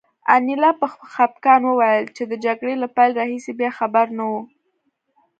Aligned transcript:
انیلا 0.35 0.71
په 0.79 0.85
خپګان 1.13 1.61
وویل 1.65 2.05
چې 2.15 2.23
د 2.31 2.33
جګړې 2.45 2.75
له 2.81 2.87
پیل 2.95 3.11
راهیسې 3.19 3.51
بیا 3.59 3.71
خبر 3.79 4.05
نه 4.17 4.23
یو 4.31 4.37